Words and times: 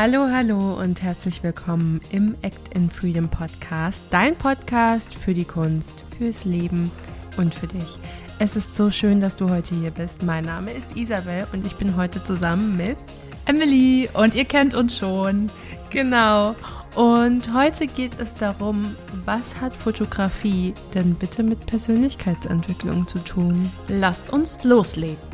Hallo, 0.00 0.28
hallo 0.30 0.80
und 0.80 1.02
herzlich 1.02 1.42
willkommen 1.42 2.00
im 2.12 2.36
Act 2.42 2.72
in 2.72 2.88
Freedom 2.88 3.28
Podcast, 3.28 4.04
dein 4.10 4.36
Podcast 4.36 5.12
für 5.12 5.34
die 5.34 5.44
Kunst, 5.44 6.04
fürs 6.16 6.44
Leben 6.44 6.88
und 7.36 7.52
für 7.52 7.66
dich. 7.66 7.98
Es 8.38 8.54
ist 8.54 8.76
so 8.76 8.92
schön, 8.92 9.20
dass 9.20 9.34
du 9.34 9.50
heute 9.50 9.74
hier 9.74 9.90
bist. 9.90 10.22
Mein 10.22 10.44
Name 10.44 10.70
ist 10.70 10.96
Isabel 10.96 11.48
und 11.52 11.66
ich 11.66 11.74
bin 11.74 11.96
heute 11.96 12.22
zusammen 12.22 12.76
mit 12.76 12.96
Emily 13.46 14.08
und 14.14 14.36
ihr 14.36 14.44
kennt 14.44 14.72
uns 14.72 14.98
schon. 14.98 15.50
Genau. 15.90 16.54
Und 16.94 17.52
heute 17.52 17.88
geht 17.88 18.20
es 18.20 18.34
darum, 18.34 18.94
was 19.24 19.60
hat 19.60 19.72
Fotografie 19.72 20.74
denn 20.94 21.16
bitte 21.16 21.42
mit 21.42 21.66
Persönlichkeitsentwicklung 21.66 23.08
zu 23.08 23.18
tun? 23.24 23.68
Lasst 23.88 24.32
uns 24.32 24.62
loslegen. 24.62 25.27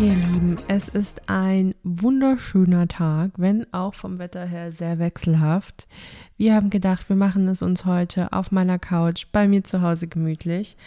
Ihr 0.00 0.14
Lieben, 0.14 0.56
es 0.68 0.88
ist 0.88 1.28
ein 1.28 1.74
wunderschöner 1.82 2.88
Tag, 2.88 3.32
wenn 3.36 3.70
auch 3.70 3.92
vom 3.92 4.18
Wetter 4.18 4.46
her 4.46 4.72
sehr 4.72 4.98
wechselhaft. 4.98 5.86
Wir 6.38 6.54
haben 6.54 6.70
gedacht, 6.70 7.10
wir 7.10 7.16
machen 7.16 7.46
es 7.48 7.60
uns 7.60 7.84
heute 7.84 8.32
auf 8.32 8.50
meiner 8.50 8.78
Couch 8.78 9.26
bei 9.30 9.46
mir 9.46 9.62
zu 9.62 9.82
Hause 9.82 10.08
gemütlich 10.08 10.78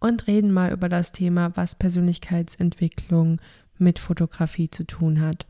und 0.00 0.26
reden 0.26 0.52
mal 0.52 0.70
über 0.70 0.90
das 0.90 1.12
Thema, 1.12 1.52
was 1.54 1.76
Persönlichkeitsentwicklung 1.76 3.40
mit 3.78 3.98
Fotografie 3.98 4.68
zu 4.68 4.84
tun 4.84 5.22
hat. 5.22 5.46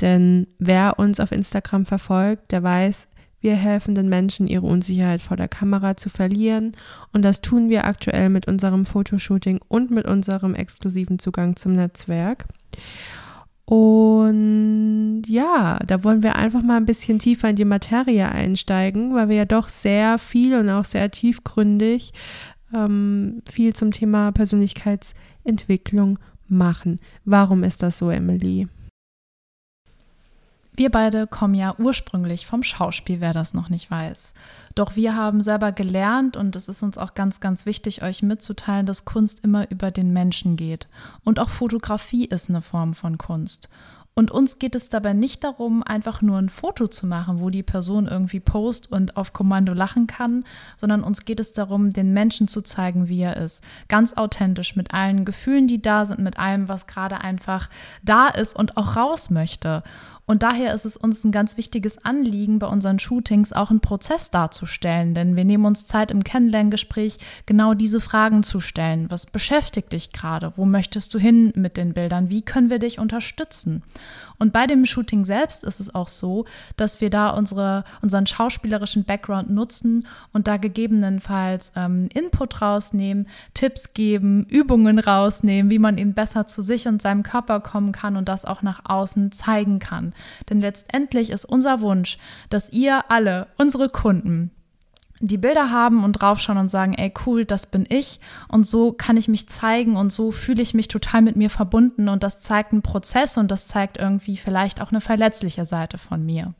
Denn 0.00 0.46
wer 0.60 1.00
uns 1.00 1.18
auf 1.18 1.32
Instagram 1.32 1.84
verfolgt, 1.84 2.52
der 2.52 2.62
weiß, 2.62 3.08
wir 3.42 3.56
helfen 3.56 3.94
den 3.94 4.08
Menschen, 4.08 4.46
ihre 4.46 4.66
Unsicherheit 4.66 5.20
vor 5.20 5.36
der 5.36 5.48
Kamera 5.48 5.96
zu 5.96 6.08
verlieren. 6.08 6.72
Und 7.12 7.22
das 7.22 7.42
tun 7.42 7.68
wir 7.68 7.84
aktuell 7.84 8.30
mit 8.30 8.46
unserem 8.46 8.86
Fotoshooting 8.86 9.60
und 9.68 9.90
mit 9.90 10.06
unserem 10.06 10.54
exklusiven 10.54 11.18
Zugang 11.18 11.56
zum 11.56 11.74
Netzwerk. 11.74 12.46
Und 13.64 15.22
ja, 15.26 15.80
da 15.86 16.04
wollen 16.04 16.22
wir 16.22 16.36
einfach 16.36 16.62
mal 16.62 16.76
ein 16.76 16.86
bisschen 16.86 17.18
tiefer 17.18 17.50
in 17.50 17.56
die 17.56 17.64
Materie 17.64 18.28
einsteigen, 18.28 19.14
weil 19.14 19.28
wir 19.28 19.36
ja 19.36 19.44
doch 19.44 19.68
sehr 19.68 20.18
viel 20.18 20.56
und 20.56 20.70
auch 20.70 20.84
sehr 20.84 21.10
tiefgründig 21.10 22.12
ähm, 22.74 23.42
viel 23.48 23.74
zum 23.74 23.90
Thema 23.90 24.30
Persönlichkeitsentwicklung 24.32 26.18
machen. 26.48 27.00
Warum 27.24 27.64
ist 27.64 27.82
das 27.82 27.98
so, 27.98 28.10
Emily? 28.10 28.68
Wir 30.74 30.90
beide 30.90 31.26
kommen 31.26 31.54
ja 31.54 31.74
ursprünglich 31.78 32.46
vom 32.46 32.62
Schauspiel, 32.62 33.20
wer 33.20 33.34
das 33.34 33.52
noch 33.52 33.68
nicht 33.68 33.90
weiß. 33.90 34.32
Doch 34.74 34.96
wir 34.96 35.14
haben 35.14 35.42
selber 35.42 35.70
gelernt 35.70 36.34
und 36.34 36.56
es 36.56 36.66
ist 36.66 36.82
uns 36.82 36.96
auch 36.96 37.12
ganz, 37.12 37.40
ganz 37.40 37.66
wichtig, 37.66 38.02
euch 38.02 38.22
mitzuteilen, 38.22 38.86
dass 38.86 39.04
Kunst 39.04 39.40
immer 39.44 39.70
über 39.70 39.90
den 39.90 40.14
Menschen 40.14 40.56
geht. 40.56 40.88
Und 41.24 41.38
auch 41.38 41.50
Fotografie 41.50 42.24
ist 42.24 42.48
eine 42.48 42.62
Form 42.62 42.94
von 42.94 43.18
Kunst. 43.18 43.68
Und 44.14 44.30
uns 44.30 44.58
geht 44.58 44.74
es 44.74 44.90
dabei 44.90 45.14
nicht 45.14 45.42
darum, 45.42 45.82
einfach 45.82 46.20
nur 46.20 46.36
ein 46.36 46.50
Foto 46.50 46.86
zu 46.86 47.06
machen, 47.06 47.40
wo 47.40 47.48
die 47.48 47.62
Person 47.62 48.06
irgendwie 48.06 48.40
post 48.40 48.92
und 48.92 49.16
auf 49.16 49.32
Kommando 49.32 49.72
lachen 49.72 50.06
kann, 50.06 50.44
sondern 50.76 51.02
uns 51.02 51.24
geht 51.24 51.40
es 51.40 51.52
darum, 51.52 51.94
den 51.94 52.12
Menschen 52.12 52.46
zu 52.46 52.60
zeigen, 52.60 53.08
wie 53.08 53.22
er 53.22 53.38
ist. 53.38 53.64
Ganz 53.88 54.12
authentisch, 54.14 54.76
mit 54.76 54.92
allen 54.92 55.24
Gefühlen, 55.24 55.66
die 55.66 55.80
da 55.80 56.04
sind, 56.04 56.20
mit 56.20 56.38
allem, 56.38 56.68
was 56.68 56.86
gerade 56.86 57.22
einfach 57.22 57.70
da 58.02 58.28
ist 58.28 58.54
und 58.54 58.76
auch 58.76 58.96
raus 58.96 59.30
möchte. 59.30 59.82
Und 60.24 60.44
daher 60.44 60.72
ist 60.72 60.84
es 60.84 60.96
uns 60.96 61.24
ein 61.24 61.32
ganz 61.32 61.56
wichtiges 61.56 62.04
Anliegen, 62.04 62.60
bei 62.60 62.68
unseren 62.68 63.00
Shootings 63.00 63.52
auch 63.52 63.70
einen 63.70 63.80
Prozess 63.80 64.30
darzustellen, 64.30 65.14
denn 65.14 65.34
wir 65.34 65.44
nehmen 65.44 65.64
uns 65.64 65.86
Zeit 65.86 66.12
im 66.12 66.22
Kennenlerngespräch, 66.22 67.18
genau 67.44 67.74
diese 67.74 68.00
Fragen 68.00 68.44
zu 68.44 68.60
stellen. 68.60 69.10
Was 69.10 69.26
beschäftigt 69.26 69.92
dich 69.92 70.12
gerade? 70.12 70.52
Wo 70.56 70.64
möchtest 70.64 71.12
du 71.12 71.18
hin 71.18 71.52
mit 71.56 71.76
den 71.76 71.92
Bildern? 71.92 72.30
Wie 72.30 72.42
können 72.42 72.70
wir 72.70 72.78
dich 72.78 73.00
unterstützen? 73.00 73.82
Und 74.38 74.52
bei 74.52 74.66
dem 74.66 74.86
Shooting 74.86 75.24
selbst 75.24 75.64
ist 75.64 75.80
es 75.80 75.94
auch 75.94 76.08
so, 76.08 76.46
dass 76.76 77.00
wir 77.00 77.10
da 77.10 77.30
unsere, 77.30 77.84
unseren 78.00 78.26
schauspielerischen 78.26 79.04
Background 79.04 79.50
nutzen 79.50 80.06
und 80.32 80.46
da 80.46 80.56
gegebenenfalls 80.56 81.72
ähm, 81.76 82.08
Input 82.14 82.62
rausnehmen, 82.62 83.28
Tipps 83.54 83.92
geben, 83.92 84.44
Übungen 84.46 84.98
rausnehmen, 84.98 85.70
wie 85.70 85.78
man 85.78 85.98
eben 85.98 86.14
besser 86.14 86.46
zu 86.46 86.62
sich 86.62 86.88
und 86.88 87.02
seinem 87.02 87.22
Körper 87.22 87.60
kommen 87.60 87.92
kann 87.92 88.16
und 88.16 88.28
das 88.28 88.44
auch 88.44 88.62
nach 88.62 88.80
außen 88.84 89.32
zeigen 89.32 89.78
kann. 89.78 90.11
Denn 90.48 90.60
letztendlich 90.60 91.30
ist 91.30 91.44
unser 91.44 91.80
Wunsch, 91.80 92.18
dass 92.50 92.72
ihr 92.72 93.10
alle, 93.10 93.48
unsere 93.58 93.88
Kunden, 93.88 94.50
die 95.20 95.38
Bilder 95.38 95.70
haben 95.70 96.02
und 96.02 96.14
draufschauen 96.14 96.58
und 96.58 96.68
sagen, 96.68 96.94
ey, 96.94 97.12
cool, 97.26 97.44
das 97.44 97.66
bin 97.66 97.86
ich 97.88 98.18
und 98.48 98.66
so 98.66 98.92
kann 98.92 99.16
ich 99.16 99.28
mich 99.28 99.48
zeigen 99.48 99.96
und 99.96 100.12
so 100.12 100.32
fühle 100.32 100.62
ich 100.62 100.74
mich 100.74 100.88
total 100.88 101.22
mit 101.22 101.36
mir 101.36 101.48
verbunden 101.48 102.08
und 102.08 102.24
das 102.24 102.40
zeigt 102.40 102.72
einen 102.72 102.82
Prozess 102.82 103.36
und 103.36 103.50
das 103.50 103.68
zeigt 103.68 103.98
irgendwie 103.98 104.36
vielleicht 104.36 104.80
auch 104.80 104.90
eine 104.90 105.00
verletzliche 105.00 105.64
Seite 105.64 105.96
von 105.96 106.26
mir. 106.26 106.54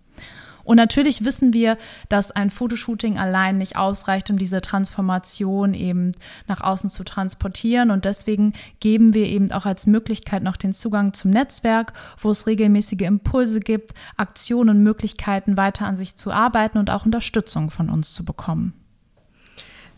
Und 0.65 0.77
natürlich 0.77 1.25
wissen 1.25 1.53
wir, 1.53 1.77
dass 2.09 2.31
ein 2.31 2.51
Fotoshooting 2.51 3.19
allein 3.19 3.59
nicht 3.59 3.77
ausreicht, 3.77 4.31
um 4.31 4.39
diese 4.39 4.61
Transformation 4.61 5.75
eben 5.75 6.13
nach 6.47 6.61
außen 6.61 6.91
zu 6.91 7.05
transportieren. 7.05 7.91
Und 7.91 8.05
deswegen 8.05 8.53
geben 8.81 9.15
wir 9.15 9.27
eben 9.27 9.53
auch 9.53 9.67
als 9.67 9.87
Möglichkeit 9.87 10.43
noch 10.43 10.57
den 10.57 10.75
Zugang 10.75 11.15
zum 11.15 11.31
Netzwerk, 11.31 11.93
wo 12.19 12.31
es 12.31 12.47
regelmäßige 12.47 13.03
Impulse 13.03 13.61
gibt, 13.61 13.93
Aktionen 14.17 14.77
und 14.77 14.83
Möglichkeiten 14.83 15.57
weiter 15.57 15.87
an 15.87 15.97
sich 15.97 16.17
zu 16.17 16.33
arbeiten 16.33 16.79
und 16.79 16.91
auch 16.91 17.05
Unterstützung 17.05 17.71
von 17.71 17.91
uns 17.91 18.13
zu 18.15 18.25
bekommen. 18.25 18.75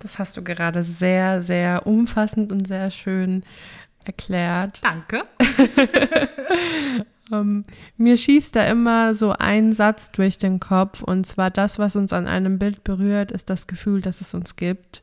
Das 0.01 0.19
hast 0.19 0.37
du 0.37 0.43
gerade 0.43 0.83
sehr, 0.83 1.41
sehr 1.41 1.87
umfassend 1.87 2.53
und 2.53 2.67
sehr 2.67 2.91
schön 2.91 3.43
erklärt. 4.05 4.81
Danke. 4.83 5.25
Ähm, 7.33 7.65
mir 7.97 8.17
schießt 8.17 8.55
da 8.55 8.67
immer 8.67 9.15
so 9.15 9.31
ein 9.31 9.73
Satz 9.73 10.11
durch 10.13 10.39
den 10.39 10.61
Kopf 10.61 11.03
und 11.03 11.27
zwar 11.27 11.51
das, 11.51 11.79
was 11.79 11.97
uns 11.97 12.13
an 12.13 12.27
einem 12.27 12.59
Bild 12.59 12.85
berührt, 12.85 13.33
ist 13.33 13.51
das 13.51 13.67
Gefühl, 13.67 14.01
das 14.01 14.21
es 14.21 14.35
uns 14.35 14.57
gibt. 14.57 15.03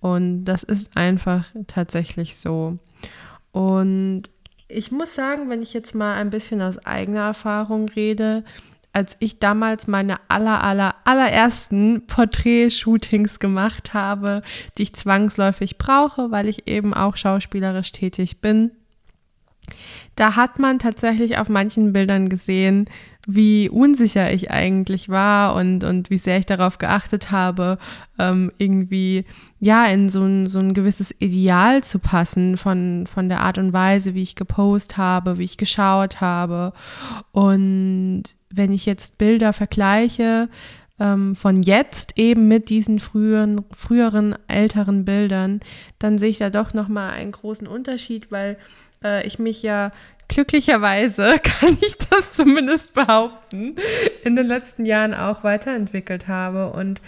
Und 0.00 0.44
das 0.44 0.62
ist 0.62 0.96
einfach 0.96 1.46
tatsächlich 1.66 2.36
so. 2.36 2.76
Und 3.52 4.24
ich 4.68 4.90
muss 4.90 5.14
sagen, 5.14 5.48
wenn 5.48 5.62
ich 5.62 5.72
jetzt 5.72 5.94
mal 5.94 6.14
ein 6.14 6.30
bisschen 6.30 6.60
aus 6.60 6.84
eigener 6.84 7.20
Erfahrung 7.20 7.88
rede, 7.88 8.44
als 8.92 9.16
ich 9.18 9.38
damals 9.38 9.86
meine 9.88 10.18
aller, 10.28 10.62
aller, 10.62 10.94
allerersten 11.04 12.06
Porträt-Shootings 12.06 13.40
gemacht 13.40 13.92
habe, 13.92 14.42
die 14.78 14.84
ich 14.84 14.94
zwangsläufig 14.94 15.78
brauche, 15.78 16.30
weil 16.30 16.48
ich 16.48 16.68
eben 16.68 16.94
auch 16.94 17.16
schauspielerisch 17.16 17.92
tätig 17.92 18.40
bin, 18.40 18.70
da 20.16 20.36
hat 20.36 20.58
man 20.58 20.78
tatsächlich 20.78 21.38
auf 21.38 21.48
manchen 21.48 21.92
Bildern 21.92 22.28
gesehen, 22.28 22.88
wie 23.26 23.68
unsicher 23.68 24.32
ich 24.32 24.50
eigentlich 24.50 25.08
war 25.08 25.54
und, 25.54 25.82
und 25.82 26.10
wie 26.10 26.18
sehr 26.18 26.38
ich 26.38 26.46
darauf 26.46 26.78
geachtet 26.78 27.30
habe, 27.30 27.78
ähm, 28.18 28.52
irgendwie 28.58 29.24
ja 29.60 29.86
in 29.86 30.10
so 30.10 30.22
ein, 30.22 30.46
so 30.46 30.58
ein 30.58 30.74
gewisses 30.74 31.14
Ideal 31.18 31.82
zu 31.82 31.98
passen 31.98 32.56
von, 32.56 33.06
von 33.06 33.28
der 33.28 33.40
Art 33.40 33.58
und 33.58 33.72
Weise, 33.72 34.14
wie 34.14 34.22
ich 34.22 34.34
gepostet 34.34 34.98
habe, 34.98 35.38
wie 35.38 35.44
ich 35.44 35.56
geschaut 35.56 36.20
habe. 36.20 36.72
Und 37.32 38.24
wenn 38.50 38.72
ich 38.72 38.84
jetzt 38.84 39.16
Bilder 39.16 39.52
vergleiche, 39.52 40.48
ähm, 41.00 41.34
von 41.34 41.62
jetzt 41.62 42.12
eben 42.16 42.46
mit 42.46 42.68
diesen 42.68 43.00
früheren, 43.00 43.64
früheren 43.74 44.36
älteren 44.46 45.04
Bildern, 45.04 45.60
dann 45.98 46.18
sehe 46.18 46.28
ich 46.28 46.38
da 46.38 46.50
doch 46.50 46.74
nochmal 46.74 47.14
einen 47.14 47.32
großen 47.32 47.66
Unterschied, 47.66 48.30
weil 48.30 48.58
äh, 49.04 49.26
ich 49.26 49.38
mich 49.38 49.62
ja 49.62 49.92
glücklicherweise, 50.28 51.38
kann 51.42 51.76
ich 51.80 51.98
das 51.98 52.32
zumindest 52.32 52.94
behaupten, 52.94 53.76
in 54.24 54.36
den 54.36 54.46
letzten 54.46 54.86
Jahren 54.86 55.14
auch 55.14 55.44
weiterentwickelt 55.44 56.28
habe 56.28 56.72
und 56.72 57.00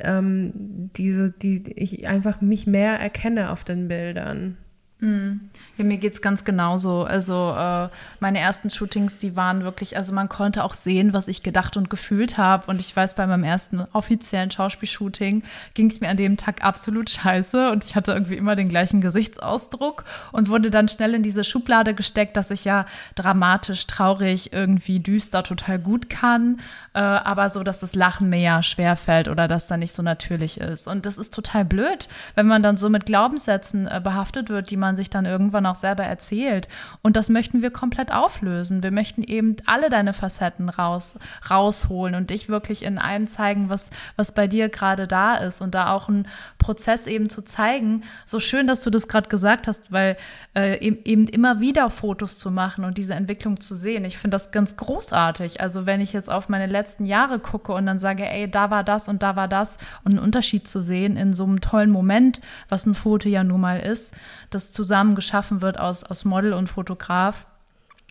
ähm, 0.00 0.90
diese, 0.96 1.30
die 1.30 1.62
ich 1.76 2.08
einfach 2.08 2.40
mich 2.40 2.66
mehr 2.66 2.98
erkenne 2.98 3.50
auf 3.50 3.64
den 3.64 3.88
Bildern. 3.88 4.56
Mhm. 5.00 5.50
Ja, 5.76 5.84
mir 5.84 5.98
geht 5.98 6.14
es 6.14 6.22
ganz 6.22 6.44
genauso. 6.44 7.02
Also 7.02 7.52
äh, 7.58 7.88
meine 8.20 8.38
ersten 8.38 8.70
Shootings, 8.70 9.18
die 9.18 9.34
waren 9.34 9.64
wirklich, 9.64 9.96
also 9.96 10.12
man 10.12 10.28
konnte 10.28 10.62
auch 10.62 10.72
sehen, 10.72 11.12
was 11.12 11.26
ich 11.26 11.42
gedacht 11.42 11.76
und 11.76 11.90
gefühlt 11.90 12.38
habe. 12.38 12.68
Und 12.68 12.80
ich 12.80 12.94
weiß, 12.94 13.14
bei 13.14 13.26
meinem 13.26 13.42
ersten 13.42 13.84
offiziellen 13.92 14.52
Schauspielshooting 14.52 15.42
ging 15.74 15.90
es 15.90 16.00
mir 16.00 16.08
an 16.08 16.16
dem 16.16 16.36
Tag 16.36 16.64
absolut 16.64 17.10
scheiße 17.10 17.72
und 17.72 17.84
ich 17.84 17.96
hatte 17.96 18.12
irgendwie 18.12 18.36
immer 18.36 18.54
den 18.54 18.68
gleichen 18.68 19.00
Gesichtsausdruck 19.00 20.04
und 20.30 20.48
wurde 20.48 20.70
dann 20.70 20.86
schnell 20.86 21.14
in 21.14 21.24
diese 21.24 21.42
Schublade 21.42 21.94
gesteckt, 21.94 22.36
dass 22.36 22.52
ich 22.52 22.64
ja 22.64 22.86
dramatisch, 23.16 23.88
traurig, 23.88 24.52
irgendwie 24.52 25.00
düster 25.00 25.42
total 25.42 25.80
gut 25.80 26.08
kann, 26.08 26.60
äh, 26.94 27.00
aber 27.00 27.50
so, 27.50 27.64
dass 27.64 27.80
das 27.80 27.96
Lachen 27.96 28.30
mir 28.30 28.40
ja 28.40 28.62
schwerfällt 28.62 29.26
oder 29.26 29.48
dass 29.48 29.66
da 29.66 29.76
nicht 29.76 29.92
so 29.92 30.02
natürlich 30.02 30.60
ist. 30.60 30.86
Und 30.86 31.04
das 31.04 31.18
ist 31.18 31.34
total 31.34 31.64
blöd, 31.64 32.08
wenn 32.36 32.46
man 32.46 32.62
dann 32.62 32.76
so 32.76 32.88
mit 32.88 33.06
Glaubenssätzen 33.06 33.88
äh, 33.88 34.00
behaftet 34.02 34.48
wird, 34.48 34.70
die 34.70 34.76
man 34.76 34.83
man 34.84 34.96
sich 34.96 35.10
dann 35.10 35.24
irgendwann 35.24 35.66
auch 35.66 35.74
selber 35.74 36.04
erzählt. 36.04 36.68
Und 37.02 37.16
das 37.16 37.28
möchten 37.28 37.62
wir 37.62 37.70
komplett 37.70 38.12
auflösen. 38.12 38.82
Wir 38.82 38.90
möchten 38.90 39.22
eben 39.22 39.56
alle 39.66 39.90
deine 39.90 40.12
Facetten 40.12 40.68
raus, 40.68 41.18
rausholen 41.50 42.14
und 42.14 42.30
dich 42.30 42.48
wirklich 42.48 42.82
in 42.82 42.98
allem 42.98 43.26
zeigen, 43.26 43.70
was, 43.70 43.90
was 44.16 44.32
bei 44.32 44.46
dir 44.46 44.68
gerade 44.68 45.06
da 45.06 45.36
ist 45.36 45.60
und 45.60 45.74
da 45.74 45.92
auch 45.92 46.08
einen 46.08 46.28
Prozess 46.58 47.06
eben 47.06 47.30
zu 47.30 47.42
zeigen. 47.42 48.02
So 48.26 48.40
schön, 48.40 48.66
dass 48.66 48.82
du 48.82 48.90
das 48.90 49.08
gerade 49.08 49.28
gesagt 49.28 49.66
hast, 49.66 49.90
weil 49.90 50.16
äh, 50.54 50.78
eben 50.84 51.26
immer 51.28 51.60
wieder 51.60 51.88
Fotos 51.90 52.38
zu 52.38 52.50
machen 52.50 52.84
und 52.84 52.98
diese 52.98 53.14
Entwicklung 53.14 53.60
zu 53.60 53.74
sehen. 53.76 54.04
Ich 54.04 54.18
finde 54.18 54.34
das 54.34 54.52
ganz 54.52 54.76
großartig. 54.76 55.60
Also 55.60 55.86
wenn 55.86 56.00
ich 56.00 56.12
jetzt 56.12 56.30
auf 56.30 56.48
meine 56.48 56.66
letzten 56.66 57.06
Jahre 57.06 57.38
gucke 57.38 57.72
und 57.72 57.86
dann 57.86 57.98
sage, 57.98 58.28
ey, 58.28 58.50
da 58.50 58.70
war 58.70 58.84
das 58.84 59.08
und 59.08 59.22
da 59.22 59.36
war 59.36 59.48
das 59.48 59.78
und 60.04 60.12
einen 60.12 60.18
Unterschied 60.18 60.68
zu 60.68 60.82
sehen 60.82 61.16
in 61.16 61.34
so 61.34 61.44
einem 61.44 61.60
tollen 61.60 61.90
Moment, 61.90 62.40
was 62.68 62.86
ein 62.86 62.94
Foto 62.94 63.28
ja 63.28 63.44
nun 63.44 63.60
mal 63.60 63.80
ist, 63.80 64.14
das 64.50 64.72
zusammen 64.74 65.14
geschaffen 65.14 65.62
wird 65.62 65.78
aus, 65.78 66.04
aus 66.04 66.24
Model 66.24 66.52
und 66.52 66.68
Fotograf. 66.68 67.46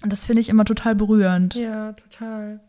Und 0.02 0.12
das 0.12 0.26
finde 0.26 0.42
ich 0.42 0.50
immer 0.50 0.66
total 0.66 0.96
berührend. 0.96 1.56
Ja, 1.56 1.94
total. 1.94 2.60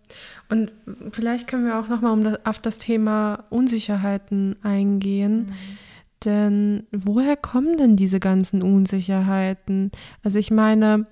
Und 0.49 0.73
vielleicht 1.11 1.49
können 1.49 1.67
wir 1.67 1.79
auch 1.79 1.89
nochmal 1.89 2.13
um 2.13 2.25
das, 2.25 2.47
auf 2.47 2.59
das 2.59 2.79
Thema 2.79 3.45
Unsicherheiten 3.51 4.57
eingehen. 4.63 5.47
Mhm. 5.47 5.79
Denn 6.25 6.87
woher 6.93 7.37
kommen 7.37 7.77
denn 7.77 7.97
diese 7.97 8.21
ganzen 8.21 8.63
Unsicherheiten? 8.63 9.91
Also 10.23 10.39
ich 10.39 10.51
meine, 10.51 11.07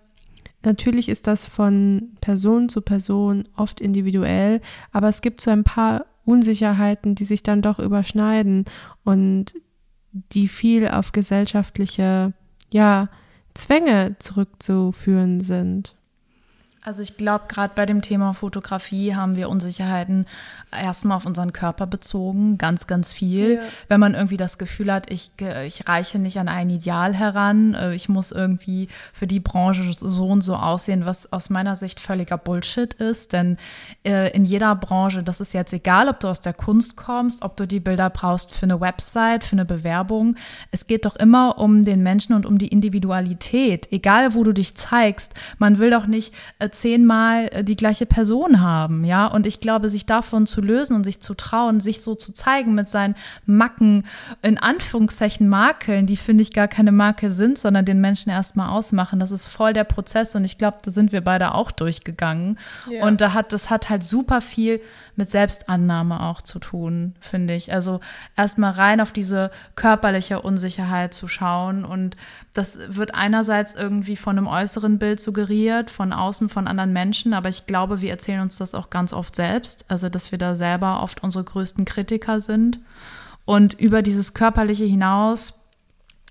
natürlich 0.64 1.08
ist 1.08 1.26
das 1.26 1.46
von 1.46 2.10
Person 2.20 2.68
zu 2.68 2.80
Person 2.80 3.44
oft 3.56 3.80
individuell, 3.80 4.60
aber 4.92 5.08
es 5.08 5.20
gibt 5.20 5.40
so 5.40 5.50
ein 5.50 5.64
paar 5.64 6.06
Unsicherheiten, 6.24 7.14
die 7.14 7.24
sich 7.24 7.42
dann 7.42 7.62
doch 7.62 7.78
überschneiden 7.78 8.64
und 9.04 9.54
die 10.12 10.48
viel 10.48 10.88
auf 10.88 11.12
gesellschaftliche, 11.12 12.32
ja, 12.72 13.08
Zwänge 13.54 14.16
zurückzuführen 14.18 15.40
sind. 15.40 15.94
Also 16.84 17.00
ich 17.00 17.16
glaube, 17.16 17.44
gerade 17.46 17.74
bei 17.76 17.86
dem 17.86 18.02
Thema 18.02 18.34
Fotografie 18.34 19.14
haben 19.14 19.36
wir 19.36 19.48
Unsicherheiten 19.48 20.26
erstmal 20.72 21.16
auf 21.16 21.26
unseren 21.26 21.52
Körper 21.52 21.86
bezogen, 21.86 22.58
ganz, 22.58 22.88
ganz 22.88 23.12
viel. 23.12 23.54
Ja. 23.54 23.60
Wenn 23.86 24.00
man 24.00 24.14
irgendwie 24.14 24.36
das 24.36 24.58
Gefühl 24.58 24.92
hat, 24.92 25.08
ich, 25.08 25.30
ich 25.64 25.88
reiche 25.88 26.18
nicht 26.18 26.40
an 26.40 26.48
ein 26.48 26.70
Ideal 26.70 27.14
heran, 27.14 27.74
äh, 27.74 27.94
ich 27.94 28.08
muss 28.08 28.32
irgendwie 28.32 28.88
für 29.12 29.28
die 29.28 29.38
Branche 29.38 29.92
so 29.92 30.26
und 30.26 30.42
so 30.42 30.56
aussehen, 30.56 31.06
was 31.06 31.32
aus 31.32 31.50
meiner 31.50 31.76
Sicht 31.76 32.00
völliger 32.00 32.36
Bullshit 32.36 32.92
ist. 32.94 33.32
Denn 33.32 33.58
äh, 34.04 34.34
in 34.34 34.44
jeder 34.44 34.74
Branche, 34.74 35.22
das 35.22 35.40
ist 35.40 35.54
jetzt 35.54 35.72
egal, 35.72 36.08
ob 36.08 36.18
du 36.18 36.26
aus 36.26 36.40
der 36.40 36.52
Kunst 36.52 36.96
kommst, 36.96 37.42
ob 37.42 37.56
du 37.56 37.68
die 37.68 37.78
Bilder 37.78 38.10
brauchst 38.10 38.50
für 38.50 38.64
eine 38.64 38.80
Website, 38.80 39.44
für 39.44 39.52
eine 39.52 39.64
Bewerbung. 39.64 40.34
Es 40.72 40.88
geht 40.88 41.04
doch 41.04 41.14
immer 41.14 41.58
um 41.58 41.84
den 41.84 42.02
Menschen 42.02 42.34
und 42.34 42.44
um 42.44 42.58
die 42.58 42.68
Individualität. 42.68 43.86
Egal, 43.92 44.34
wo 44.34 44.42
du 44.42 44.52
dich 44.52 44.76
zeigst, 44.76 45.34
man 45.58 45.78
will 45.78 45.90
doch 45.90 46.08
nicht 46.08 46.34
äh, 46.58 46.71
zehnmal 46.72 47.48
äh, 47.52 47.64
die 47.64 47.76
gleiche 47.76 48.06
Person 48.06 48.60
haben, 48.60 49.04
ja. 49.04 49.26
Und 49.26 49.46
ich 49.46 49.60
glaube, 49.60 49.90
sich 49.90 50.06
davon 50.06 50.46
zu 50.46 50.60
lösen 50.60 50.96
und 50.96 51.04
sich 51.04 51.20
zu 51.20 51.34
trauen, 51.34 51.80
sich 51.80 52.00
so 52.00 52.14
zu 52.14 52.32
zeigen 52.32 52.74
mit 52.74 52.88
seinen 52.88 53.14
Macken, 53.46 54.04
in 54.42 54.58
Anführungszeichen 54.58 55.48
Makeln, 55.48 56.06
die 56.06 56.16
finde 56.16 56.42
ich 56.42 56.52
gar 56.52 56.68
keine 56.68 56.92
Makel 56.92 57.30
sind, 57.30 57.58
sondern 57.58 57.84
den 57.84 58.00
Menschen 58.00 58.30
erstmal 58.30 58.70
ausmachen. 58.70 59.20
Das 59.20 59.30
ist 59.30 59.46
voll 59.48 59.72
der 59.72 59.84
Prozess 59.84 60.34
und 60.34 60.44
ich 60.44 60.58
glaube, 60.58 60.78
da 60.82 60.90
sind 60.90 61.12
wir 61.12 61.20
beide 61.20 61.54
auch 61.54 61.70
durchgegangen. 61.70 62.58
Ja. 62.88 63.06
Und 63.06 63.20
da 63.20 63.34
hat, 63.34 63.52
das 63.52 63.70
hat 63.70 63.90
halt 63.90 64.04
super 64.04 64.40
viel 64.40 64.80
mit 65.16 65.30
Selbstannahme 65.30 66.20
auch 66.20 66.42
zu 66.42 66.58
tun, 66.58 67.14
finde 67.20 67.54
ich. 67.54 67.72
Also 67.72 68.00
erstmal 68.36 68.72
rein 68.72 69.00
auf 69.00 69.12
diese 69.12 69.50
körperliche 69.76 70.40
Unsicherheit 70.40 71.14
zu 71.14 71.28
schauen 71.28 71.84
und 71.84 72.16
das 72.54 72.78
wird 72.88 73.14
einerseits 73.14 73.74
irgendwie 73.74 74.16
von 74.16 74.36
einem 74.36 74.46
äußeren 74.46 74.98
Bild 74.98 75.20
suggeriert, 75.20 75.90
von 75.90 76.12
außen 76.12 76.50
von 76.50 76.68
anderen 76.68 76.92
Menschen, 76.92 77.32
aber 77.32 77.48
ich 77.48 77.66
glaube, 77.66 78.00
wir 78.00 78.10
erzählen 78.10 78.40
uns 78.40 78.58
das 78.58 78.74
auch 78.74 78.90
ganz 78.90 79.12
oft 79.12 79.34
selbst, 79.34 79.86
also 79.88 80.08
dass 80.08 80.32
wir 80.32 80.38
da 80.38 80.54
selber 80.54 81.02
oft 81.02 81.22
unsere 81.22 81.44
größten 81.44 81.84
Kritiker 81.84 82.40
sind. 82.40 82.78
Und 83.44 83.74
über 83.74 84.02
dieses 84.02 84.34
Körperliche 84.34 84.84
hinaus 84.84 85.61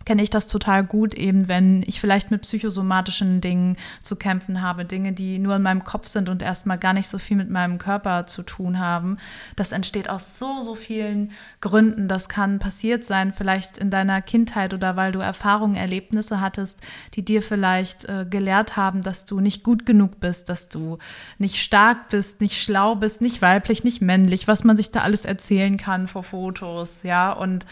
kenne 0.05 0.23
ich 0.23 0.29
das 0.29 0.47
total 0.47 0.83
gut, 0.83 1.13
eben 1.13 1.47
wenn 1.47 1.83
ich 1.85 1.99
vielleicht 1.99 2.31
mit 2.31 2.41
psychosomatischen 2.41 3.41
Dingen 3.41 3.77
zu 4.01 4.15
kämpfen 4.15 4.61
habe, 4.61 4.85
Dinge, 4.85 5.13
die 5.13 5.39
nur 5.39 5.55
in 5.55 5.61
meinem 5.61 5.83
Kopf 5.83 6.07
sind 6.07 6.29
und 6.29 6.41
erstmal 6.41 6.77
gar 6.77 6.93
nicht 6.93 7.07
so 7.07 7.19
viel 7.19 7.37
mit 7.37 7.49
meinem 7.49 7.77
Körper 7.77 8.27
zu 8.27 8.43
tun 8.43 8.79
haben. 8.79 9.17
Das 9.55 9.71
entsteht 9.71 10.09
aus 10.09 10.37
so, 10.37 10.63
so 10.63 10.75
vielen 10.75 11.31
Gründen. 11.59 12.07
Das 12.07 12.29
kann 12.29 12.59
passiert 12.59 13.03
sein, 13.03 13.33
vielleicht 13.33 13.77
in 13.77 13.89
deiner 13.89 14.21
Kindheit 14.21 14.73
oder 14.73 14.95
weil 14.95 15.11
du 15.11 15.19
Erfahrungen, 15.19 15.75
Erlebnisse 15.75 16.41
hattest, 16.41 16.79
die 17.13 17.23
dir 17.23 17.41
vielleicht 17.41 18.05
äh, 18.05 18.25
gelehrt 18.29 18.77
haben, 18.77 19.01
dass 19.01 19.25
du 19.25 19.39
nicht 19.39 19.63
gut 19.63 19.85
genug 19.85 20.19
bist, 20.19 20.49
dass 20.49 20.69
du 20.69 20.97
nicht 21.37 21.57
stark 21.57 22.09
bist, 22.09 22.41
nicht 22.41 22.61
schlau 22.61 22.95
bist, 22.95 23.21
nicht 23.21 23.41
weiblich, 23.41 23.83
nicht 23.83 24.01
männlich, 24.01 24.47
was 24.47 24.63
man 24.63 24.77
sich 24.77 24.91
da 24.91 25.01
alles 25.01 25.25
erzählen 25.25 25.77
kann 25.77 26.07
vor 26.07 26.23
Fotos, 26.23 27.03
ja, 27.03 27.31
und 27.31 27.65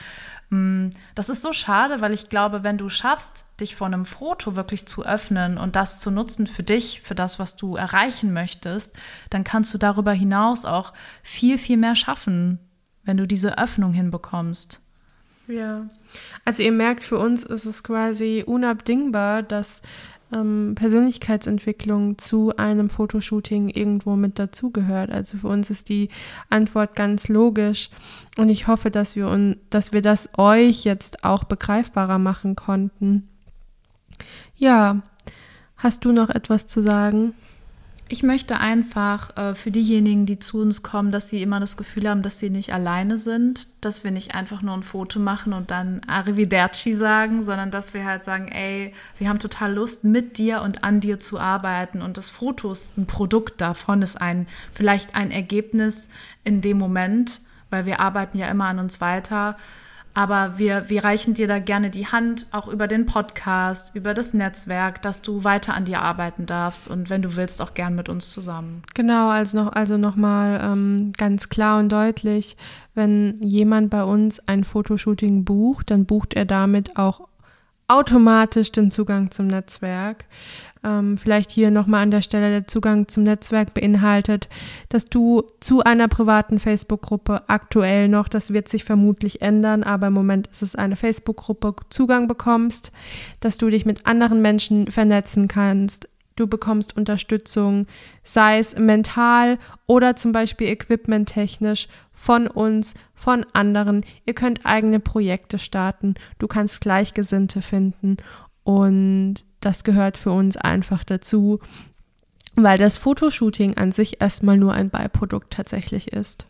das 0.51 1.29
ist 1.29 1.43
so 1.43 1.53
schade, 1.53 2.01
weil 2.01 2.11
ich 2.11 2.29
glaube, 2.29 2.63
wenn 2.63 2.79
du 2.79 2.89
schaffst, 2.89 3.45
dich 3.59 3.75
vor 3.75 3.85
einem 3.85 4.07
Foto 4.07 4.55
wirklich 4.55 4.87
zu 4.87 5.05
öffnen 5.05 5.59
und 5.59 5.75
das 5.75 5.99
zu 5.99 6.09
nutzen 6.09 6.47
für 6.47 6.63
dich, 6.63 7.01
für 7.01 7.13
das, 7.13 7.37
was 7.37 7.55
du 7.55 7.75
erreichen 7.75 8.33
möchtest, 8.33 8.91
dann 9.29 9.43
kannst 9.43 9.71
du 9.75 9.77
darüber 9.77 10.11
hinaus 10.11 10.65
auch 10.65 10.93
viel, 11.21 11.59
viel 11.59 11.77
mehr 11.77 11.95
schaffen, 11.95 12.57
wenn 13.03 13.17
du 13.17 13.27
diese 13.27 13.59
Öffnung 13.59 13.93
hinbekommst. 13.93 14.81
Ja, 15.47 15.87
also 16.45 16.63
ihr 16.63 16.71
merkt, 16.71 17.03
für 17.03 17.19
uns 17.19 17.43
ist 17.43 17.65
es 17.65 17.83
quasi 17.83 18.43
unabdingbar, 18.45 19.43
dass 19.43 19.83
ähm, 20.31 20.75
Persönlichkeitsentwicklung 20.75 22.17
zu 22.17 22.55
einem 22.57 22.89
Fotoshooting 22.89 23.69
irgendwo 23.69 24.15
mit 24.15 24.39
dazugehört. 24.39 25.11
Also 25.11 25.37
für 25.37 25.47
uns 25.47 25.69
ist 25.69 25.89
die 25.89 26.09
Antwort 26.49 26.95
ganz 26.95 27.27
logisch 27.27 27.89
und 28.37 28.49
ich 28.49 28.67
hoffe, 28.67 28.91
dass 28.91 29.15
wir, 29.15 29.27
un 29.27 29.57
dass 29.69 29.93
wir 29.93 30.01
das 30.01 30.29
euch 30.37 30.83
jetzt 30.83 31.23
auch 31.23 31.43
begreifbarer 31.43 32.19
machen 32.19 32.55
konnten. 32.55 33.27
Ja, 34.55 35.01
hast 35.77 36.05
du 36.05 36.11
noch 36.11 36.29
etwas 36.29 36.67
zu 36.67 36.81
sagen? 36.81 37.33
Ich 38.11 38.23
möchte 38.23 38.59
einfach 38.59 39.37
äh, 39.37 39.53
für 39.53 39.69
diejenigen, 39.69 40.25
die 40.25 40.39
zu 40.39 40.61
uns 40.61 40.81
kommen, 40.81 41.11
dass 41.11 41.29
sie 41.29 41.43
immer 41.43 41.59
das 41.59 41.77
Gefühl 41.77 42.09
haben, 42.09 42.23
dass 42.23 42.39
sie 42.39 42.49
nicht 42.49 42.73
alleine 42.73 43.19
sind, 43.19 43.67
dass 43.81 44.03
wir 44.03 44.09
nicht 44.09 44.33
einfach 44.33 44.63
nur 44.63 44.73
ein 44.73 44.81
Foto 44.81 45.19
machen 45.19 45.53
und 45.53 45.69
dann 45.69 46.01
Arrivederci 46.07 46.95
sagen, 46.95 47.43
sondern 47.43 47.69
dass 47.69 47.93
wir 47.93 48.05
halt 48.05 48.23
sagen, 48.23 48.47
ey, 48.47 48.93
wir 49.19 49.29
haben 49.29 49.37
total 49.37 49.75
Lust, 49.75 50.05
mit 50.05 50.39
dir 50.39 50.63
und 50.63 50.83
an 50.83 51.01
dir 51.01 51.19
zu 51.19 51.39
arbeiten. 51.39 52.01
Und 52.01 52.17
das 52.17 52.31
Foto 52.31 52.71
ist 52.71 52.97
ein 52.97 53.05
Produkt 53.05 53.61
davon, 53.61 54.01
ist 54.01 54.19
ein, 54.19 54.47
vielleicht 54.73 55.15
ein 55.15 55.29
Ergebnis 55.29 56.09
in 56.43 56.61
dem 56.61 56.79
Moment, 56.79 57.41
weil 57.69 57.85
wir 57.85 57.99
arbeiten 57.99 58.39
ja 58.39 58.47
immer 58.47 58.65
an 58.65 58.79
uns 58.79 58.99
weiter 59.01 59.55
aber 60.13 60.57
wir, 60.57 60.89
wir 60.89 61.03
reichen 61.03 61.33
dir 61.33 61.47
da 61.47 61.59
gerne 61.59 61.89
die 61.89 62.07
Hand, 62.07 62.47
auch 62.51 62.67
über 62.67 62.87
den 62.87 63.05
Podcast, 63.05 63.95
über 63.95 64.13
das 64.13 64.33
Netzwerk, 64.33 65.01
dass 65.01 65.21
du 65.21 65.43
weiter 65.43 65.73
an 65.73 65.85
dir 65.85 66.01
arbeiten 66.01 66.45
darfst 66.45 66.87
und 66.87 67.09
wenn 67.09 67.21
du 67.21 67.35
willst, 67.35 67.61
auch 67.61 67.73
gern 67.73 67.95
mit 67.95 68.09
uns 68.09 68.29
zusammen. 68.29 68.81
Genau, 68.95 69.29
also 69.29 69.63
noch, 69.63 69.71
also 69.71 69.97
nochmal 69.97 70.59
ähm, 70.61 71.13
ganz 71.17 71.49
klar 71.49 71.79
und 71.79 71.91
deutlich, 71.91 72.57
wenn 72.95 73.41
jemand 73.41 73.89
bei 73.89 74.03
uns 74.03 74.39
ein 74.47 74.63
Fotoshooting 74.63 75.45
bucht, 75.45 75.91
dann 75.91 76.05
bucht 76.05 76.33
er 76.33 76.45
damit 76.45 76.97
auch 76.97 77.28
automatisch 77.89 78.71
den 78.71 78.91
Zugang 78.91 79.31
zum 79.31 79.47
Netzwerk. 79.47 80.25
Ähm, 80.81 81.17
vielleicht 81.17 81.51
hier 81.51 81.71
nochmal 81.71 82.03
an 82.03 82.11
der 82.11 82.21
Stelle 82.21 82.49
der 82.51 82.67
Zugang 82.67 83.09
zum 83.09 83.23
Netzwerk 83.23 83.73
beinhaltet, 83.73 84.47
dass 84.87 85.05
du 85.05 85.43
zu 85.59 85.81
einer 85.81 86.07
privaten 86.07 86.59
Facebook-Gruppe 86.59 87.43
aktuell 87.47 88.07
noch, 88.07 88.29
das 88.29 88.53
wird 88.53 88.69
sich 88.69 88.85
vermutlich 88.85 89.41
ändern, 89.41 89.83
aber 89.83 90.07
im 90.07 90.13
Moment 90.13 90.47
ist 90.47 90.61
es 90.61 90.75
eine 90.75 90.95
Facebook-Gruppe, 90.95 91.75
Zugang 91.89 92.29
bekommst, 92.29 92.93
dass 93.41 93.57
du 93.57 93.69
dich 93.69 93.85
mit 93.85 94.05
anderen 94.05 94.41
Menschen 94.41 94.89
vernetzen 94.89 95.49
kannst, 95.49 96.07
du 96.39 96.47
bekommst 96.47 96.95
Unterstützung, 96.95 97.87
sei 98.23 98.59
es 98.59 98.75
mental 98.77 99.57
oder 99.87 100.15
zum 100.15 100.31
Beispiel 100.31 100.67
equipmenttechnisch 100.67 101.87
von 102.13 102.47
uns, 102.47 102.93
von 103.13 103.45
anderen. 103.53 104.05
Ihr 104.25 104.33
könnt 104.33 104.65
eigene 104.65 104.99
Projekte 104.99 105.59
starten, 105.59 106.15
du 106.37 106.47
kannst 106.47 106.81
Gleichgesinnte 106.81 107.61
finden 107.61 108.17
und 108.63 109.35
das 109.59 109.83
gehört 109.83 110.17
für 110.17 110.31
uns 110.31 110.55
einfach 110.55 111.03
dazu, 111.03 111.59
weil 112.55 112.77
das 112.77 112.97
Fotoshooting 112.97 113.77
an 113.77 113.91
sich 113.91 114.21
erstmal 114.21 114.57
nur 114.57 114.73
ein 114.73 114.89
Beiprodukt 114.89 115.53
tatsächlich 115.53 116.13
ist. 116.13 116.47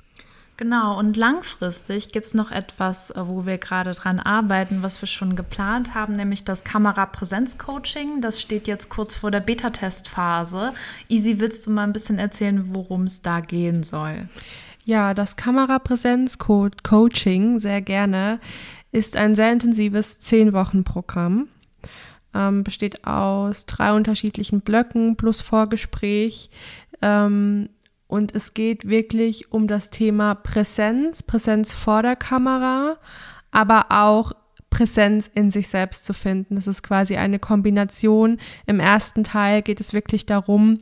Genau, 0.59 0.99
und 0.99 1.15
langfristig 1.15 2.11
gibt 2.11 2.25
es 2.25 2.33
noch 2.33 2.51
etwas, 2.51 3.11
äh, 3.11 3.25
wo 3.25 3.45
wir 3.45 3.57
gerade 3.57 3.93
dran 3.93 4.19
arbeiten, 4.19 4.81
was 4.81 5.01
wir 5.01 5.07
schon 5.07 5.37
geplant 5.37 5.95
haben, 5.95 6.17
nämlich 6.17 6.43
das 6.43 6.65
Kamerapräsenz-Coaching. 6.65 8.19
Das 8.19 8.41
steht 8.41 8.67
jetzt 8.67 8.89
kurz 8.89 9.15
vor 9.15 9.31
der 9.31 9.39
Beta-Testphase. 9.39 10.73
Easy, 11.07 11.39
willst 11.39 11.65
du 11.65 11.71
mal 11.71 11.83
ein 11.83 11.93
bisschen 11.93 12.19
erzählen, 12.19 12.75
worum 12.75 13.03
es 13.03 13.21
da 13.21 13.39
gehen 13.39 13.83
soll? 13.83 14.27
Ja, 14.83 15.13
das 15.13 15.37
Kamerapräsenz-Coaching, 15.37 17.59
sehr 17.59 17.81
gerne, 17.81 18.41
ist 18.91 19.15
ein 19.15 19.35
sehr 19.35 19.53
intensives 19.53 20.19
10-Wochen-Programm. 20.19 21.47
ähm, 22.33 22.65
besteht 22.65 23.07
aus 23.07 23.65
drei 23.65 23.93
unterschiedlichen 23.93 24.59
Blöcken 24.59 25.15
plus 25.15 25.39
Vorgespräch. 25.39 26.49
Ähm, 27.01 27.69
und 28.09 28.35
es 28.35 28.55
geht 28.55 28.89
wirklich 28.89 29.53
um 29.53 29.67
das 29.67 29.91
Thema 29.91 30.33
Präsenz, 30.33 31.21
Präsenz 31.21 31.73
vor 31.73 32.01
der 32.01 32.15
Kamera, 32.15 32.97
aber 33.51 33.85
auch 33.91 34.33
Präsenz 34.71 35.29
in 35.33 35.51
sich 35.51 35.67
selbst 35.67 36.05
zu 36.05 36.13
finden. 36.15 36.55
Das 36.55 36.65
ist 36.65 36.81
quasi 36.81 37.17
eine 37.17 37.37
Kombination. 37.37 38.39
Im 38.65 38.79
ersten 38.79 39.23
Teil 39.23 39.61
geht 39.61 39.79
es 39.79 39.93
wirklich 39.93 40.25
darum, 40.25 40.79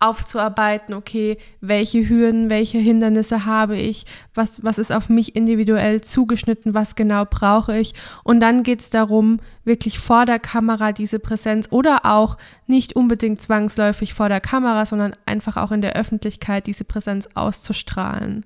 aufzuarbeiten, 0.00 0.94
okay, 0.94 1.38
welche 1.60 2.08
Hürden, 2.08 2.50
welche 2.50 2.78
Hindernisse 2.78 3.44
habe 3.44 3.76
ich, 3.76 4.06
was, 4.34 4.62
was 4.62 4.78
ist 4.78 4.92
auf 4.92 5.08
mich 5.08 5.34
individuell 5.34 6.00
zugeschnitten, 6.00 6.74
was 6.74 6.94
genau 6.94 7.24
brauche 7.24 7.76
ich. 7.76 7.94
Und 8.22 8.40
dann 8.40 8.62
geht 8.62 8.80
es 8.80 8.90
darum, 8.90 9.40
wirklich 9.64 9.98
vor 9.98 10.24
der 10.24 10.38
Kamera 10.38 10.92
diese 10.92 11.18
Präsenz 11.18 11.68
oder 11.70 12.06
auch 12.06 12.38
nicht 12.66 12.94
unbedingt 12.94 13.42
zwangsläufig 13.42 14.14
vor 14.14 14.28
der 14.28 14.40
Kamera, 14.40 14.86
sondern 14.86 15.14
einfach 15.26 15.56
auch 15.56 15.72
in 15.72 15.80
der 15.80 15.96
Öffentlichkeit 15.96 16.66
diese 16.66 16.84
Präsenz 16.84 17.28
auszustrahlen. 17.34 18.44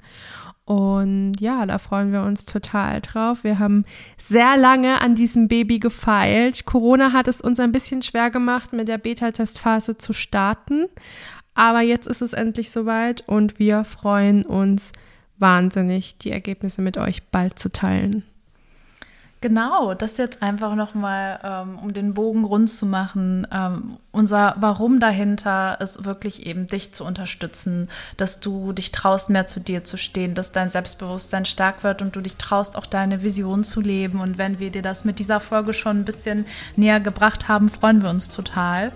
Und 0.72 1.34
ja, 1.38 1.66
da 1.66 1.76
freuen 1.76 2.12
wir 2.14 2.22
uns 2.22 2.46
total 2.46 3.02
drauf. 3.02 3.44
Wir 3.44 3.58
haben 3.58 3.84
sehr 4.16 4.56
lange 4.56 5.02
an 5.02 5.14
diesem 5.14 5.46
Baby 5.46 5.78
gefeilt. 5.78 6.64
Corona 6.64 7.12
hat 7.12 7.28
es 7.28 7.42
uns 7.42 7.60
ein 7.60 7.72
bisschen 7.72 8.00
schwer 8.00 8.30
gemacht, 8.30 8.72
mit 8.72 8.88
der 8.88 8.96
Beta-Testphase 8.96 9.98
zu 9.98 10.14
starten. 10.14 10.86
Aber 11.52 11.82
jetzt 11.82 12.06
ist 12.06 12.22
es 12.22 12.32
endlich 12.32 12.70
soweit 12.70 13.22
und 13.28 13.58
wir 13.58 13.84
freuen 13.84 14.46
uns 14.46 14.92
wahnsinnig, 15.36 16.16
die 16.16 16.30
Ergebnisse 16.30 16.80
mit 16.80 16.96
euch 16.96 17.22
bald 17.24 17.58
zu 17.58 17.70
teilen. 17.70 18.22
Genau, 19.42 19.92
das 19.94 20.18
jetzt 20.18 20.40
einfach 20.40 20.76
nochmal, 20.76 21.40
ähm, 21.42 21.76
um 21.80 21.92
den 21.92 22.14
Bogen 22.14 22.44
rund 22.44 22.70
zu 22.70 22.86
machen. 22.86 23.44
Ähm, 23.52 23.96
unser 24.12 24.54
Warum 24.60 25.00
dahinter 25.00 25.80
ist 25.80 26.04
wirklich 26.04 26.46
eben 26.46 26.68
dich 26.68 26.94
zu 26.94 27.04
unterstützen, 27.04 27.88
dass 28.16 28.38
du 28.38 28.72
dich 28.72 28.92
traust, 28.92 29.30
mehr 29.30 29.48
zu 29.48 29.58
dir 29.58 29.82
zu 29.82 29.96
stehen, 29.96 30.36
dass 30.36 30.52
dein 30.52 30.70
Selbstbewusstsein 30.70 31.44
stark 31.44 31.82
wird 31.82 32.02
und 32.02 32.14
du 32.14 32.20
dich 32.20 32.36
traust, 32.36 32.76
auch 32.76 32.86
deine 32.86 33.24
Vision 33.24 33.64
zu 33.64 33.80
leben. 33.80 34.20
Und 34.20 34.38
wenn 34.38 34.60
wir 34.60 34.70
dir 34.70 34.82
das 34.82 35.04
mit 35.04 35.18
dieser 35.18 35.40
Folge 35.40 35.74
schon 35.74 35.98
ein 35.98 36.04
bisschen 36.04 36.46
näher 36.76 37.00
gebracht 37.00 37.48
haben, 37.48 37.68
freuen 37.68 38.00
wir 38.00 38.10
uns 38.10 38.28
total 38.28 38.92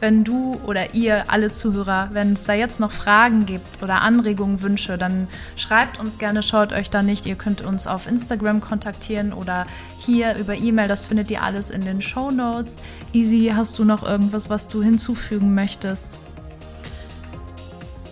wenn 0.00 0.24
du 0.24 0.60
oder 0.66 0.94
ihr, 0.94 1.30
alle 1.30 1.52
Zuhörer, 1.52 2.10
wenn 2.12 2.34
es 2.34 2.44
da 2.44 2.54
jetzt 2.54 2.80
noch 2.80 2.92
Fragen 2.92 3.46
gibt 3.46 3.82
oder 3.82 4.02
Anregungen, 4.02 4.62
Wünsche, 4.62 4.98
dann 4.98 5.28
schreibt 5.56 5.98
uns 5.98 6.18
gerne, 6.18 6.42
schaut 6.42 6.72
euch 6.72 6.90
da 6.90 7.02
nicht. 7.02 7.26
Ihr 7.26 7.34
könnt 7.34 7.60
uns 7.60 7.86
auf 7.86 8.06
Instagram 8.06 8.60
kontaktieren 8.60 9.32
oder 9.32 9.66
hier 9.98 10.36
über 10.36 10.54
E-Mail. 10.54 10.88
Das 10.88 11.06
findet 11.06 11.30
ihr 11.30 11.42
alles 11.42 11.70
in 11.70 11.80
den 11.80 12.02
Show 12.02 12.30
Notes. 12.30 12.76
Easy, 13.12 13.52
hast 13.54 13.78
du 13.78 13.84
noch 13.84 14.02
irgendwas, 14.02 14.50
was 14.50 14.68
du 14.68 14.82
hinzufügen 14.82 15.54
möchtest? 15.54 16.20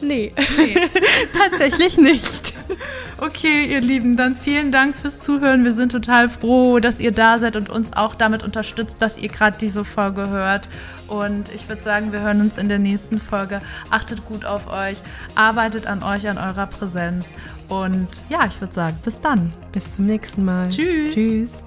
Nee, 0.01 0.33
nee. 0.57 0.77
tatsächlich 1.33 1.97
nicht. 1.97 2.55
Okay, 3.19 3.65
ihr 3.65 3.81
Lieben, 3.81 4.17
dann 4.17 4.37
vielen 4.37 4.71
Dank 4.71 4.95
fürs 4.95 5.21
Zuhören. 5.21 5.65
Wir 5.65 5.73
sind 5.73 5.91
total 5.91 6.29
froh, 6.29 6.81
dass 6.81 7.01
ihr 7.01 7.13
da 7.13 7.39
seid 7.39 7.57
und 7.57 7.71
uns 7.71 7.95
auch 7.95 8.15
damit 8.15 8.45
unterstützt, 8.45 9.01
dass 9.01 9.17
ihr 9.17 9.29
gerade 9.29 9.57
diese 9.59 9.87
Folge 9.87 10.29
hört. 10.29 10.69
Und 11.09 11.55
ich 11.55 11.67
würde 11.69 11.83
sagen, 11.83 12.13
wir 12.13 12.21
hören 12.21 12.43
uns 12.43 12.59
in 12.59 12.69
der 12.69 12.79
nächsten 12.79 13.19
Folge. 13.19 13.61
Achtet 13.91 14.27
gut 14.27 14.45
auf 14.45 14.67
euch, 14.67 15.01
arbeitet 15.35 15.87
an 15.87 16.03
euch, 16.03 16.29
an 16.29 16.37
eurer 16.37 16.67
Präsenz. 16.67 17.33
Und 17.69 18.09
ja, 18.29 18.47
ich 18.47 18.61
würde 18.61 18.75
sagen, 18.75 18.99
bis 19.03 19.19
dann. 19.21 19.51
Bis 19.73 19.93
zum 19.93 20.07
nächsten 20.07 20.45
Mal. 20.45 20.69
Tschüss. 20.69 21.15
Tschüss. 21.15 21.66